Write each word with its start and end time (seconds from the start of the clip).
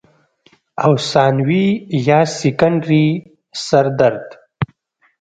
او 0.83 0.91
ثانوي 1.11 1.65
يا 2.07 2.19
سيکنډري 2.39 3.05
سردرد 3.65 4.27